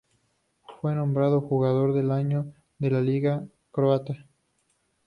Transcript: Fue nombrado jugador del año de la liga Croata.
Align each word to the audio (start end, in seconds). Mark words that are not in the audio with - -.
Fue 0.81 0.95
nombrado 0.95 1.41
jugador 1.41 1.93
del 1.93 2.09
año 2.09 2.51
de 2.79 2.89
la 2.89 3.01
liga 3.01 3.45
Croata. 3.69 4.25